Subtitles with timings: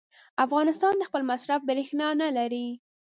[0.45, 2.67] افغانستان د خپل مصرف برېښنا نه لري.